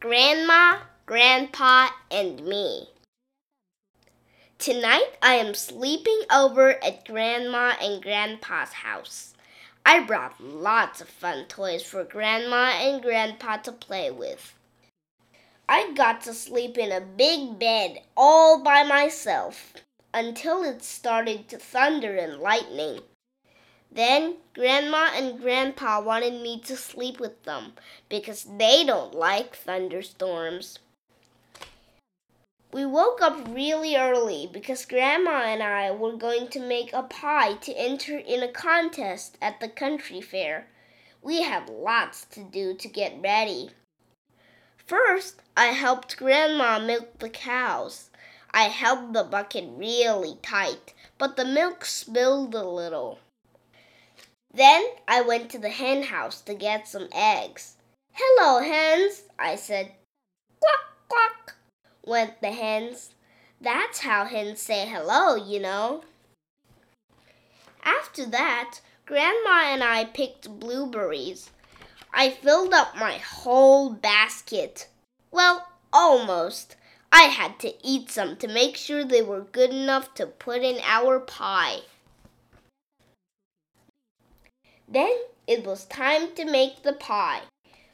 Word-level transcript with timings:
Grandma, 0.00 0.78
Grandpa, 1.06 1.88
and 2.08 2.44
me. 2.44 2.88
Tonight 4.56 5.16
I 5.20 5.34
am 5.34 5.54
sleeping 5.54 6.20
over 6.32 6.80
at 6.84 7.04
Grandma 7.04 7.74
and 7.82 8.00
Grandpa's 8.00 8.74
house. 8.74 9.34
I 9.84 9.98
brought 9.98 10.40
lots 10.40 11.00
of 11.00 11.08
fun 11.08 11.46
toys 11.46 11.82
for 11.82 12.04
Grandma 12.04 12.74
and 12.78 13.02
Grandpa 13.02 13.56
to 13.56 13.72
play 13.72 14.08
with. 14.12 14.54
I 15.68 15.92
got 15.94 16.20
to 16.22 16.32
sleep 16.32 16.78
in 16.78 16.92
a 16.92 17.00
big 17.00 17.58
bed 17.58 17.98
all 18.16 18.62
by 18.62 18.84
myself 18.84 19.74
until 20.14 20.62
it 20.62 20.84
started 20.84 21.48
to 21.48 21.58
thunder 21.58 22.14
and 22.14 22.38
lightning. 22.38 23.00
Then 23.90 24.36
Grandma 24.54 25.10
and 25.14 25.40
Grandpa 25.40 26.00
wanted 26.00 26.42
me 26.42 26.60
to 26.60 26.76
sleep 26.76 27.18
with 27.18 27.42
them 27.44 27.72
because 28.08 28.44
they 28.44 28.84
don't 28.84 29.14
like 29.14 29.56
thunderstorms. 29.56 30.78
We 32.70 32.84
woke 32.84 33.22
up 33.22 33.48
really 33.48 33.96
early 33.96 34.46
because 34.52 34.84
Grandma 34.84 35.44
and 35.44 35.62
I 35.62 35.90
were 35.90 36.16
going 36.16 36.48
to 36.48 36.60
make 36.60 36.92
a 36.92 37.02
pie 37.02 37.54
to 37.54 37.72
enter 37.72 38.18
in 38.18 38.42
a 38.42 38.52
contest 38.52 39.38
at 39.40 39.58
the 39.58 39.70
country 39.70 40.20
fair. 40.20 40.68
We 41.22 41.42
had 41.42 41.70
lots 41.70 42.26
to 42.26 42.44
do 42.44 42.74
to 42.74 42.88
get 42.88 43.22
ready. 43.22 43.70
First, 44.76 45.40
I 45.56 45.68
helped 45.68 46.18
Grandma 46.18 46.78
milk 46.78 47.18
the 47.20 47.30
cows. 47.30 48.10
I 48.52 48.64
held 48.64 49.14
the 49.14 49.24
bucket 49.24 49.64
really 49.74 50.36
tight, 50.42 50.92
but 51.16 51.36
the 51.36 51.44
milk 51.46 51.86
spilled 51.86 52.54
a 52.54 52.68
little. 52.68 53.18
Then 54.52 54.86
I 55.06 55.20
went 55.20 55.50
to 55.50 55.58
the 55.58 55.68
hen 55.68 56.04
house 56.04 56.40
to 56.42 56.54
get 56.54 56.88
some 56.88 57.08
eggs. 57.12 57.76
Hello, 58.12 58.60
hens, 58.60 59.22
I 59.38 59.56
said. 59.56 59.92
Quack, 60.60 60.80
quack 61.08 61.54
went 62.04 62.40
the 62.40 62.52
hens. 62.52 63.10
That's 63.60 64.00
how 64.00 64.24
hens 64.24 64.60
say 64.60 64.88
hello, 64.88 65.36
you 65.36 65.60
know. 65.60 66.02
After 67.84 68.24
that, 68.26 68.80
Grandma 69.06 69.64
and 69.66 69.82
I 69.82 70.04
picked 70.04 70.58
blueberries. 70.60 71.50
I 72.12 72.30
filled 72.30 72.72
up 72.72 72.96
my 72.96 73.18
whole 73.18 73.90
basket. 73.90 74.88
Well, 75.30 75.68
almost. 75.92 76.76
I 77.10 77.22
had 77.22 77.58
to 77.60 77.74
eat 77.86 78.10
some 78.10 78.36
to 78.36 78.48
make 78.48 78.76
sure 78.76 79.04
they 79.04 79.22
were 79.22 79.40
good 79.40 79.70
enough 79.70 80.14
to 80.14 80.26
put 80.26 80.62
in 80.62 80.78
our 80.82 81.20
pie. 81.20 81.80
Then 84.88 85.14
it 85.46 85.66
was 85.66 85.84
time 85.84 86.34
to 86.34 86.44
make 86.44 86.82
the 86.82 86.94
pie. 86.94 87.42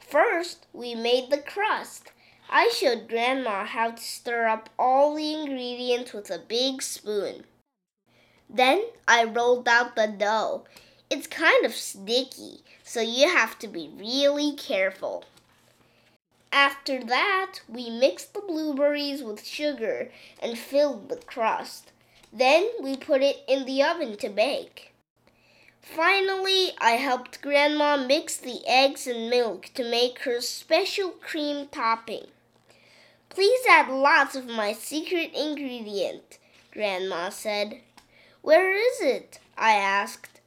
First, 0.00 0.66
we 0.72 0.94
made 0.96 1.30
the 1.30 1.38
crust. 1.38 2.10
I 2.48 2.68
showed 2.70 3.08
Grandma 3.08 3.64
how 3.64 3.92
to 3.92 4.02
stir 4.02 4.48
up 4.48 4.68
all 4.76 5.14
the 5.14 5.34
ingredients 5.34 6.12
with 6.12 6.30
a 6.30 6.38
big 6.38 6.82
spoon. 6.82 7.44
Then 8.48 8.82
I 9.06 9.22
rolled 9.22 9.68
out 9.68 9.94
the 9.94 10.08
dough. 10.08 10.64
It's 11.08 11.28
kind 11.28 11.64
of 11.64 11.74
sticky, 11.74 12.64
so 12.82 13.00
you 13.00 13.28
have 13.28 13.56
to 13.60 13.68
be 13.68 13.90
really 13.96 14.56
careful. 14.56 15.24
After 16.50 17.04
that, 17.04 17.60
we 17.68 17.88
mixed 17.88 18.34
the 18.34 18.40
blueberries 18.40 19.22
with 19.22 19.46
sugar 19.46 20.10
and 20.42 20.58
filled 20.58 21.08
the 21.08 21.16
crust. 21.16 21.92
Then 22.32 22.68
we 22.82 22.96
put 22.96 23.22
it 23.22 23.44
in 23.46 23.64
the 23.64 23.84
oven 23.84 24.16
to 24.16 24.28
bake. 24.28 24.89
Finally, 25.82 26.72
I 26.78 26.92
helped 26.92 27.42
Grandma 27.42 27.96
mix 27.96 28.36
the 28.36 28.60
eggs 28.66 29.06
and 29.06 29.28
milk 29.28 29.70
to 29.74 29.82
make 29.82 30.20
her 30.20 30.40
special 30.40 31.10
cream 31.10 31.68
topping. 31.68 32.26
Please 33.28 33.60
add 33.68 33.88
lots 33.88 34.34
of 34.34 34.46
my 34.46 34.72
secret 34.72 35.32
ingredient, 35.34 36.38
Grandma 36.72 37.30
said. 37.30 37.80
Where 38.42 38.72
is 38.72 39.00
it? 39.00 39.38
I 39.56 39.72
asked. 39.72 40.40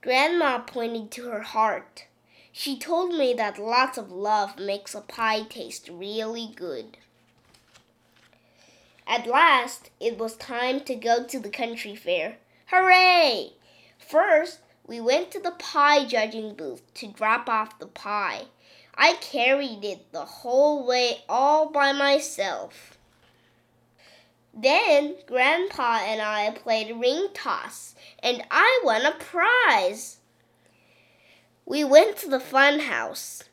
Grandma 0.00 0.58
pointed 0.58 1.10
to 1.12 1.28
her 1.28 1.42
heart. 1.42 2.06
She 2.52 2.78
told 2.78 3.14
me 3.14 3.34
that 3.34 3.58
lots 3.58 3.98
of 3.98 4.10
love 4.10 4.58
makes 4.58 4.94
a 4.94 5.00
pie 5.00 5.42
taste 5.42 5.88
really 5.92 6.52
good. 6.56 6.96
At 9.06 9.26
last, 9.26 9.90
it 10.00 10.18
was 10.18 10.36
time 10.36 10.80
to 10.80 10.94
go 10.94 11.24
to 11.24 11.38
the 11.38 11.50
country 11.50 11.94
fair. 11.94 12.38
Hooray! 12.66 13.52
First, 13.98 14.60
we 14.88 15.00
went 15.00 15.30
to 15.30 15.38
the 15.38 15.50
pie 15.52 16.06
judging 16.06 16.54
booth 16.54 16.82
to 16.94 17.06
drop 17.06 17.48
off 17.48 17.78
the 17.78 17.86
pie. 17.86 18.46
I 18.94 19.14
carried 19.20 19.84
it 19.84 20.10
the 20.12 20.24
whole 20.24 20.84
way 20.86 21.18
all 21.28 21.70
by 21.70 21.92
myself. 21.92 22.98
Then 24.54 25.16
Grandpa 25.26 26.00
and 26.02 26.22
I 26.22 26.50
played 26.50 26.96
ring 26.96 27.28
toss, 27.34 27.94
and 28.20 28.42
I 28.50 28.80
won 28.82 29.04
a 29.04 29.12
prize. 29.12 30.16
We 31.66 31.84
went 31.84 32.16
to 32.18 32.28
the 32.28 32.40
fun 32.40 32.80
house. 32.80 33.44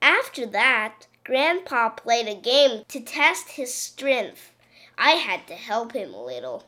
After 0.00 0.46
that, 0.46 1.08
Grandpa 1.24 1.88
played 1.90 2.28
a 2.28 2.40
game 2.40 2.84
to 2.86 3.00
test 3.00 3.50
his 3.50 3.74
strength. 3.74 4.52
I 4.96 5.12
had 5.12 5.48
to 5.48 5.54
help 5.54 5.92
him 5.92 6.14
a 6.14 6.24
little. 6.24 6.64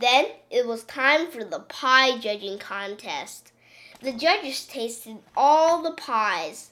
Then 0.00 0.28
it 0.48 0.66
was 0.66 0.84
time 0.84 1.30
for 1.30 1.44
the 1.44 1.60
pie 1.60 2.16
judging 2.16 2.58
contest. 2.58 3.52
The 4.00 4.12
judges 4.12 4.64
tasted 4.64 5.18
all 5.36 5.82
the 5.82 5.92
pies, 5.92 6.70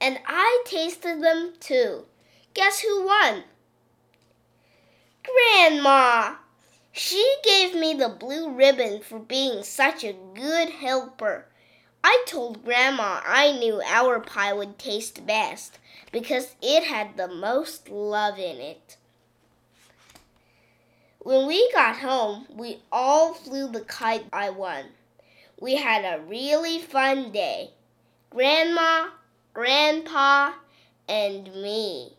and 0.00 0.18
I 0.26 0.64
tasted 0.64 1.22
them 1.22 1.52
too. 1.60 2.06
Guess 2.54 2.80
who 2.80 3.04
won? 3.04 3.44
Grandma! 5.22 6.36
She 6.92 7.36
gave 7.44 7.74
me 7.74 7.92
the 7.92 8.08
blue 8.08 8.50
ribbon 8.50 9.02
for 9.02 9.18
being 9.18 9.62
such 9.62 10.02
a 10.02 10.14
good 10.14 10.70
helper. 10.70 11.44
I 12.02 12.24
told 12.26 12.64
Grandma 12.64 13.20
I 13.26 13.52
knew 13.52 13.82
our 13.82 14.18
pie 14.18 14.54
would 14.54 14.78
taste 14.78 15.26
best 15.26 15.78
because 16.10 16.54
it 16.62 16.84
had 16.84 17.18
the 17.18 17.28
most 17.28 17.90
love 17.90 18.38
in 18.38 18.60
it. 18.60 18.96
When 21.26 21.48
we 21.48 21.72
got 21.72 21.96
home, 21.96 22.46
we 22.54 22.80
all 22.92 23.34
flew 23.34 23.66
the 23.66 23.80
kite 23.80 24.26
I 24.32 24.50
won. 24.50 24.84
We 25.58 25.74
had 25.74 26.04
a 26.04 26.22
really 26.22 26.78
fun 26.78 27.32
day. 27.32 27.72
Grandma, 28.30 29.08
Grandpa, 29.52 30.52
and 31.08 31.52
me. 31.52 32.15